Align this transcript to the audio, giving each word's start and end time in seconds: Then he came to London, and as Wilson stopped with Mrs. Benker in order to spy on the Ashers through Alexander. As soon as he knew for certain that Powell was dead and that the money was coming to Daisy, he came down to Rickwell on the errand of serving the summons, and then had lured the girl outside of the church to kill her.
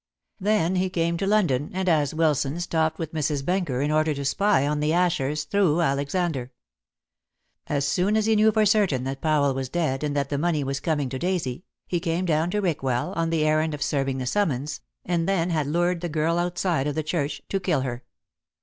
Then 0.39 0.77
he 0.77 0.89
came 0.89 1.15
to 1.17 1.27
London, 1.27 1.69
and 1.75 1.87
as 1.87 2.11
Wilson 2.11 2.59
stopped 2.59 2.97
with 2.97 3.13
Mrs. 3.13 3.45
Benker 3.45 3.81
in 3.81 3.91
order 3.91 4.15
to 4.15 4.25
spy 4.25 4.65
on 4.65 4.79
the 4.79 4.89
Ashers 4.91 5.47
through 5.47 5.79
Alexander. 5.79 6.51
As 7.67 7.87
soon 7.87 8.17
as 8.17 8.25
he 8.25 8.35
knew 8.35 8.51
for 8.51 8.65
certain 8.65 9.03
that 9.03 9.21
Powell 9.21 9.53
was 9.53 9.69
dead 9.69 10.03
and 10.03 10.15
that 10.15 10.29
the 10.29 10.39
money 10.39 10.63
was 10.63 10.79
coming 10.79 11.07
to 11.09 11.19
Daisy, 11.19 11.65
he 11.85 11.99
came 11.99 12.25
down 12.25 12.49
to 12.49 12.61
Rickwell 12.61 13.13
on 13.13 13.29
the 13.29 13.45
errand 13.45 13.75
of 13.75 13.83
serving 13.83 14.17
the 14.17 14.25
summons, 14.25 14.81
and 15.05 15.29
then 15.29 15.51
had 15.51 15.67
lured 15.67 16.01
the 16.01 16.09
girl 16.09 16.39
outside 16.39 16.87
of 16.87 16.95
the 16.95 17.03
church 17.03 17.43
to 17.49 17.59
kill 17.59 17.81
her. 17.81 18.03